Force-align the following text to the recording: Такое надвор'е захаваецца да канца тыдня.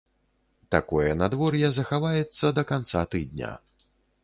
Такое 0.75 1.11
надвор'е 1.19 1.69
захаваецца 1.77 2.45
да 2.59 2.65
канца 2.73 3.07
тыдня. 3.15 3.55